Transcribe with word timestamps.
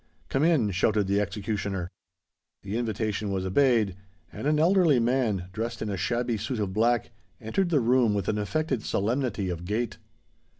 "Come 0.29 0.43
in!" 0.43 0.71
shouted 0.71 1.05
the 1.05 1.21
executioner. 1.21 1.91
The 2.63 2.75
invitation 2.75 3.31
was 3.31 3.45
obeyed; 3.45 3.95
and 4.33 4.47
an 4.47 4.57
elderly 4.57 4.99
man, 4.99 5.49
dressed 5.53 5.79
in 5.79 5.91
a 5.91 5.95
shabby 5.95 6.37
suit 6.37 6.57
of 6.59 6.73
black, 6.73 7.11
entered 7.39 7.69
the 7.69 7.79
room 7.79 8.15
with 8.15 8.27
an 8.27 8.39
affected 8.39 8.81
solemnity 8.81 9.47
of 9.51 9.63
gait. 9.63 9.99